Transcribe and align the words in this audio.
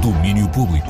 Domínio 0.00 0.48
Público. 0.48 0.88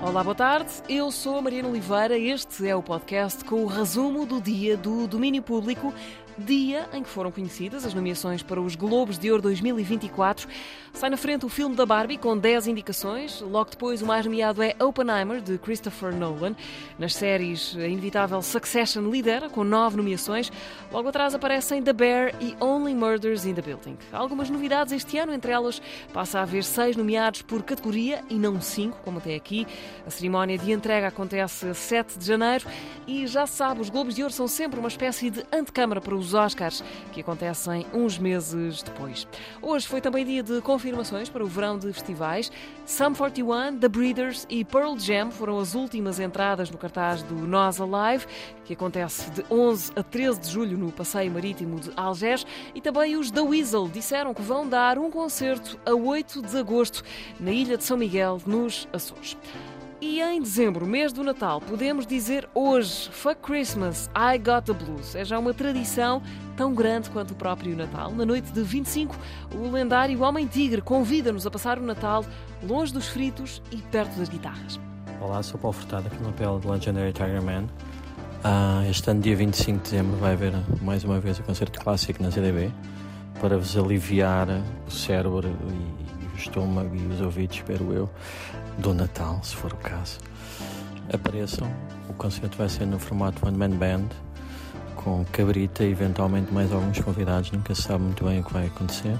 Olá, 0.00 0.22
boa 0.22 0.36
tarde. 0.36 0.70
Eu 0.88 1.10
sou 1.10 1.38
a 1.38 1.42
Mariana 1.42 1.68
Oliveira. 1.68 2.16
Este 2.16 2.68
é 2.68 2.76
o 2.76 2.82
podcast 2.82 3.44
com 3.44 3.64
o 3.64 3.66
resumo 3.66 4.24
do 4.24 4.40
dia 4.40 4.76
do 4.76 5.08
domínio 5.08 5.42
público 5.42 5.92
dia 6.38 6.88
em 6.92 7.02
que 7.02 7.08
foram 7.08 7.30
conhecidas 7.30 7.84
as 7.84 7.92
nomeações 7.92 8.42
para 8.42 8.60
os 8.60 8.76
Globos 8.76 9.18
de 9.18 9.30
Ouro 9.30 9.42
2024. 9.42 10.48
Sai 10.92 11.10
na 11.10 11.16
frente 11.16 11.44
o 11.44 11.48
filme 11.48 11.76
da 11.76 11.84
Barbie 11.84 12.16
com 12.16 12.36
10 12.36 12.66
indicações. 12.66 13.40
Logo 13.40 13.70
depois, 13.70 14.02
o 14.02 14.06
mais 14.06 14.24
nomeado 14.24 14.62
é 14.62 14.74
Oppenheimer, 14.80 15.40
de 15.40 15.58
Christopher 15.58 16.14
Nolan. 16.14 16.56
Nas 16.98 17.14
séries, 17.14 17.76
a 17.76 17.86
inevitável 17.86 18.40
Succession 18.42 19.08
lidera 19.08 19.48
com 19.48 19.62
9 19.62 19.96
nomeações. 19.96 20.50
Logo 20.90 21.08
atrás 21.08 21.34
aparecem 21.34 21.82
The 21.82 21.92
Bear 21.92 22.34
e 22.40 22.56
Only 22.60 22.94
Murders 22.94 23.44
in 23.44 23.54
the 23.54 23.62
Building. 23.62 23.96
Algumas 24.12 24.50
novidades 24.50 24.92
este 24.92 25.18
ano, 25.18 25.32
entre 25.32 25.52
elas, 25.52 25.80
passa 26.12 26.40
a 26.40 26.42
haver 26.42 26.64
6 26.64 26.96
nomeados 26.96 27.42
por 27.42 27.62
categoria 27.62 28.24
e 28.28 28.34
não 28.34 28.60
5, 28.60 28.98
como 29.04 29.18
até 29.18 29.34
aqui. 29.34 29.66
A 30.06 30.10
cerimónia 30.10 30.58
de 30.58 30.72
entrega 30.72 31.08
acontece 31.08 31.72
7 31.74 32.18
de 32.18 32.26
janeiro 32.26 32.66
e 33.06 33.26
já 33.26 33.46
se 33.46 33.56
sabe, 33.56 33.80
os 33.80 33.90
Globos 33.90 34.14
de 34.14 34.22
Ouro 34.22 34.34
são 34.34 34.48
sempre 34.48 34.78
uma 34.78 34.88
espécie 34.88 35.30
de 35.30 35.44
antecâmara 35.52 36.00
para 36.00 36.14
os 36.14 36.27
os 36.28 36.34
Oscars, 36.34 36.84
que 37.12 37.20
acontecem 37.20 37.86
uns 37.92 38.18
meses 38.18 38.82
depois. 38.82 39.26
Hoje 39.62 39.86
foi 39.86 40.00
também 40.00 40.24
dia 40.24 40.42
de 40.42 40.60
confirmações 40.60 41.28
para 41.28 41.42
o 41.42 41.46
verão 41.46 41.78
de 41.78 41.92
festivais. 41.92 42.52
Sum 42.84 43.14
41, 43.14 43.78
The 43.78 43.88
Breeders 43.88 44.46
e 44.48 44.64
Pearl 44.64 44.98
Jam 44.98 45.30
foram 45.30 45.58
as 45.58 45.74
últimas 45.74 46.20
entradas 46.20 46.70
no 46.70 46.78
cartaz 46.78 47.22
do 47.22 47.34
Nós 47.34 47.80
Alive, 47.80 48.26
que 48.64 48.74
acontece 48.74 49.30
de 49.30 49.44
11 49.50 49.92
a 49.96 50.02
13 50.02 50.40
de 50.40 50.50
julho 50.50 50.78
no 50.78 50.92
Passeio 50.92 51.30
Marítimo 51.30 51.80
de 51.80 51.90
Algés. 51.96 52.46
E 52.74 52.80
também 52.80 53.16
os 53.16 53.30
The 53.30 53.40
Weasel 53.40 53.88
disseram 53.88 54.34
que 54.34 54.42
vão 54.42 54.68
dar 54.68 54.98
um 54.98 55.10
concerto 55.10 55.78
a 55.86 55.94
8 55.94 56.42
de 56.42 56.58
agosto 56.58 57.02
na 57.40 57.50
Ilha 57.50 57.76
de 57.76 57.84
São 57.84 57.96
Miguel, 57.96 58.40
nos 58.46 58.86
Açores. 58.92 59.36
E 60.00 60.20
em 60.20 60.40
dezembro, 60.40 60.86
mês 60.86 61.12
do 61.12 61.24
Natal, 61.24 61.60
podemos 61.60 62.06
dizer 62.06 62.48
hoje 62.54 63.08
Fuck 63.10 63.40
Christmas, 63.42 64.08
I 64.14 64.38
Got 64.38 64.66
the 64.66 64.72
Blues. 64.72 65.16
É 65.16 65.24
já 65.24 65.36
uma 65.36 65.52
tradição 65.52 66.22
tão 66.56 66.72
grande 66.72 67.10
quanto 67.10 67.32
o 67.32 67.34
próprio 67.34 67.76
Natal. 67.76 68.12
Na 68.12 68.24
noite 68.24 68.52
de 68.52 68.62
25, 68.62 69.16
o 69.56 69.68
lendário 69.68 70.22
Homem 70.22 70.46
Tigre 70.46 70.80
convida-nos 70.80 71.48
a 71.48 71.50
passar 71.50 71.80
o 71.80 71.82
Natal 71.82 72.24
longe 72.62 72.92
dos 72.92 73.08
fritos 73.08 73.60
e 73.72 73.78
perto 73.78 74.16
das 74.16 74.28
guitarras. 74.28 74.78
Olá, 75.20 75.42
sou 75.42 75.58
Paulo 75.58 75.76
Furtado, 75.76 76.06
aqui 76.06 76.22
no 76.22 76.26
papel 76.26 76.60
de 76.60 76.68
Legendary 76.68 77.12
Tiger 77.12 77.42
Man. 77.42 77.64
Uh, 78.44 78.88
este 78.88 79.10
ano, 79.10 79.20
dia 79.20 79.34
25 79.34 79.78
de 79.78 79.82
dezembro, 79.82 80.16
vai 80.18 80.34
haver 80.34 80.52
mais 80.80 81.02
uma 81.02 81.18
vez 81.18 81.40
o 81.40 81.42
concerto 81.42 81.80
clássico 81.80 82.22
na 82.22 82.30
CDB 82.30 82.70
para 83.40 83.58
vos 83.58 83.76
aliviar 83.76 84.46
o 84.86 84.90
cérebro 84.92 85.48
e 85.48 86.24
o 86.24 86.36
estômago 86.38 86.94
e 86.94 87.04
os 87.12 87.20
ouvidos, 87.20 87.56
espero 87.56 87.92
eu, 87.92 88.08
do 88.78 88.94
Natal, 88.94 89.40
se 89.42 89.54
for 89.54 89.72
o 89.72 89.76
caso. 89.76 90.18
Apareçam, 91.12 91.68
o 92.08 92.12
concerto 92.14 92.56
vai 92.56 92.68
ser 92.68 92.86
no 92.86 92.98
formato 92.98 93.46
One 93.46 93.56
Man 93.56 93.70
Band, 93.70 94.08
com 94.96 95.24
cabrita 95.32 95.84
e 95.84 95.90
eventualmente 95.90 96.52
mais 96.52 96.72
alguns 96.72 96.98
convidados, 97.00 97.50
nunca 97.50 97.74
se 97.74 97.82
sabe 97.82 98.04
muito 98.04 98.24
bem 98.24 98.40
o 98.40 98.44
que 98.44 98.52
vai 98.52 98.66
acontecer. 98.66 99.16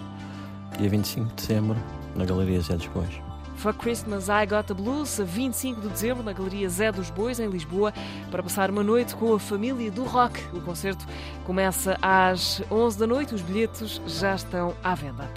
Dia 0.79 0.89
25 0.91 1.27
de 1.29 1.35
dezembro, 1.35 1.77
na 2.15 2.25
Galeria 2.25 2.61
Zé 2.61 2.77
dos 2.77 2.87
Bois. 2.89 3.28
For 3.59 3.75
Christmas 3.75 4.29
I 4.29 4.47
Got 4.47 4.69
the 4.69 4.75
Blues, 4.75 5.19
a 5.19 5.25
25 5.25 5.81
de 5.81 5.89
dezembro, 5.89 6.23
na 6.23 6.33
Galeria 6.33 6.69
Zé 6.69 6.93
dos 6.93 7.11
Bois, 7.11 7.41
em 7.41 7.49
Lisboa, 7.49 7.93
para 8.31 8.41
passar 8.41 8.71
uma 8.71 8.85
noite 8.85 9.17
com 9.17 9.35
a 9.35 9.39
família 9.41 9.91
do 9.91 10.05
rock. 10.05 10.41
O 10.53 10.61
concerto 10.61 11.05
começa 11.45 11.99
às 12.01 12.63
11 12.71 12.97
da 12.97 13.07
noite, 13.07 13.35
os 13.35 13.43
bilhetes 13.43 14.01
já 14.07 14.37
estão 14.37 14.75
à 14.85 14.95
venda. 14.95 15.29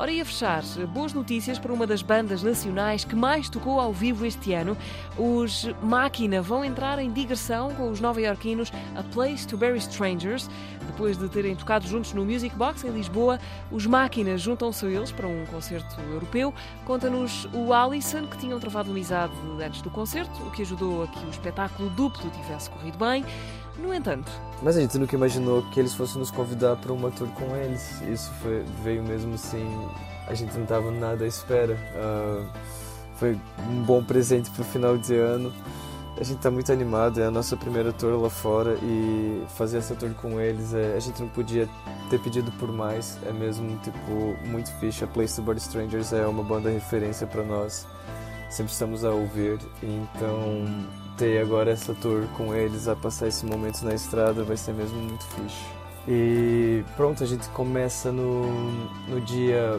Ora, 0.00 0.12
e 0.12 0.20
a 0.20 0.24
fechar, 0.24 0.62
boas 0.92 1.12
notícias 1.12 1.58
para 1.58 1.72
uma 1.72 1.84
das 1.84 2.02
bandas 2.02 2.40
nacionais 2.40 3.04
que 3.04 3.16
mais 3.16 3.48
tocou 3.48 3.80
ao 3.80 3.92
vivo 3.92 4.24
este 4.24 4.52
ano. 4.52 4.76
Os 5.16 5.68
Máquina 5.82 6.40
vão 6.40 6.64
entrar 6.64 7.00
em 7.00 7.12
digressão 7.12 7.74
com 7.74 7.90
os 7.90 8.00
nova-iorquinos 8.00 8.72
A 8.94 9.02
Place 9.02 9.44
to 9.46 9.56
Bury 9.56 9.78
Strangers. 9.78 10.48
Depois 10.86 11.18
de 11.18 11.28
terem 11.28 11.56
tocado 11.56 11.86
juntos 11.88 12.12
no 12.12 12.24
Music 12.24 12.54
Box 12.54 12.84
em 12.84 12.90
Lisboa, 12.90 13.40
os 13.72 13.86
Máquina 13.86 14.38
juntam-se 14.38 14.86
a 14.86 14.88
eles 14.88 15.10
para 15.10 15.26
um 15.26 15.44
concerto 15.46 16.00
europeu. 16.12 16.54
Conta-nos 16.84 17.46
o 17.52 17.67
Alison 17.72 18.26
que 18.26 18.38
tinham 18.38 18.58
travado 18.58 18.90
amizade 18.90 19.32
antes 19.64 19.82
do 19.82 19.90
concerto, 19.90 20.42
o 20.42 20.50
que 20.50 20.62
ajudou 20.62 21.04
a 21.04 21.06
que 21.08 21.24
o 21.24 21.30
espetáculo 21.30 21.90
duplo 21.90 22.30
tivesse 22.30 22.70
corrido 22.70 22.98
bem. 22.98 23.24
No 23.78 23.94
entanto. 23.94 24.30
Mas 24.62 24.76
a 24.76 24.80
gente 24.80 24.98
nunca 24.98 25.14
imaginou 25.14 25.62
que 25.70 25.78
eles 25.78 25.94
fossem 25.94 26.18
nos 26.18 26.30
convidar 26.30 26.76
para 26.76 26.92
uma 26.92 27.10
tour 27.10 27.28
com 27.28 27.54
eles. 27.54 28.00
Isso 28.02 28.30
foi, 28.42 28.64
veio 28.82 29.02
mesmo 29.04 29.34
assim. 29.34 29.64
A 30.26 30.34
gente 30.34 30.52
não 30.54 30.64
estava 30.64 30.90
nada 30.90 31.24
à 31.24 31.28
espera. 31.28 31.78
Uh, 31.94 32.46
foi 33.14 33.38
um 33.70 33.82
bom 33.82 34.02
presente 34.02 34.50
para 34.50 34.62
o 34.62 34.64
final 34.64 34.98
de 34.98 35.14
ano. 35.14 35.52
A 36.20 36.24
gente 36.24 36.38
está 36.38 36.50
muito 36.50 36.72
animado, 36.72 37.20
é 37.20 37.26
a 37.26 37.30
nossa 37.30 37.56
primeira 37.56 37.92
tour 37.92 38.20
lá 38.20 38.28
fora 38.28 38.76
e 38.82 39.44
fazer 39.56 39.78
essa 39.78 39.94
tour 39.94 40.10
com 40.14 40.40
eles, 40.40 40.74
é, 40.74 40.96
a 40.96 40.98
gente 40.98 41.22
não 41.22 41.28
podia 41.28 41.68
ter 42.10 42.18
pedido 42.18 42.50
por 42.58 42.72
mais, 42.72 43.16
é 43.24 43.32
mesmo 43.32 43.78
tipo 43.84 44.36
muito 44.44 44.68
fixe. 44.80 45.04
A 45.04 45.06
Place 45.06 45.36
to 45.36 45.42
Bird 45.42 45.60
Strangers 45.60 46.12
é 46.12 46.26
uma 46.26 46.42
banda 46.42 46.70
referência 46.70 47.24
para 47.24 47.44
nós, 47.44 47.86
sempre 48.50 48.72
estamos 48.72 49.04
a 49.04 49.12
ouvir, 49.12 49.60
então 49.80 50.66
ter 51.16 51.40
agora 51.40 51.70
essa 51.70 51.94
tour 51.94 52.26
com 52.36 52.52
eles, 52.52 52.88
a 52.88 52.96
passar 52.96 53.28
esses 53.28 53.44
momentos 53.44 53.82
na 53.82 53.94
estrada, 53.94 54.42
vai 54.42 54.56
ser 54.56 54.72
mesmo 54.72 54.98
muito 54.98 55.24
fixe. 55.24 55.64
E 56.08 56.82
pronto, 56.96 57.22
a 57.22 57.26
gente 57.28 57.48
começa 57.50 58.10
no, 58.10 58.42
no 59.06 59.20
dia 59.20 59.78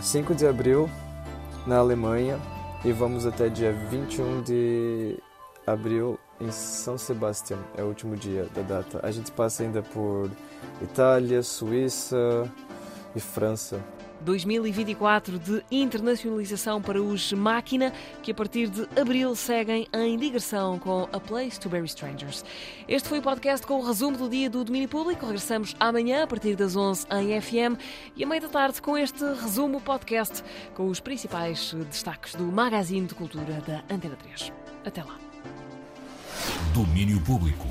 5 0.00 0.36
de 0.36 0.46
abril, 0.46 0.88
na 1.66 1.78
Alemanha, 1.78 2.38
e 2.84 2.92
vamos 2.92 3.26
até 3.26 3.48
dia 3.48 3.72
21 3.72 4.42
de 4.42 5.18
abril 5.66 6.18
em 6.40 6.50
São 6.50 6.96
Sebastião, 6.96 7.60
é 7.76 7.82
o 7.82 7.86
último 7.86 8.16
dia 8.16 8.46
da 8.54 8.62
data. 8.62 9.00
A 9.02 9.10
gente 9.10 9.30
passa 9.30 9.62
ainda 9.62 9.82
por 9.82 10.30
Itália, 10.82 11.42
Suíça 11.42 12.50
e 13.14 13.20
França. 13.20 13.78
2024 14.20 15.38
de 15.38 15.62
internacionalização 15.70 16.80
para 16.80 17.00
os 17.02 17.32
Máquina, 17.32 17.92
que 18.22 18.30
a 18.30 18.34
partir 18.34 18.68
de 18.68 18.88
abril 19.00 19.34
seguem 19.34 19.86
em 19.92 20.18
digressão 20.18 20.78
com 20.78 21.08
A 21.12 21.20
Place 21.20 21.58
to 21.58 21.68
Bury 21.68 21.86
Strangers. 21.86 22.44
Este 22.88 23.08
foi 23.08 23.18
o 23.18 23.22
podcast 23.22 23.66
com 23.66 23.80
o 23.80 23.86
resumo 23.86 24.16
do 24.16 24.28
dia 24.28 24.50
do 24.50 24.64
domínio 24.64 24.88
público. 24.88 25.26
Regressamos 25.26 25.74
amanhã 25.78 26.24
a 26.24 26.26
partir 26.26 26.56
das 26.56 26.76
11 26.76 27.06
em 27.10 27.40
FM 27.40 27.80
e 28.16 28.24
à 28.24 28.26
meia 28.26 28.40
da 28.40 28.48
tarde 28.48 28.80
com 28.80 28.96
este 28.96 29.24
resumo 29.24 29.80
podcast 29.80 30.42
com 30.74 30.88
os 30.88 31.00
principais 31.00 31.74
destaques 31.90 32.34
do 32.34 32.44
Magazine 32.44 33.06
de 33.06 33.14
Cultura 33.14 33.62
da 33.66 33.82
Antena 33.92 34.16
3. 34.16 34.52
Até 34.84 35.02
lá. 35.02 35.16
Domínio 36.74 37.20
público. 37.20 37.66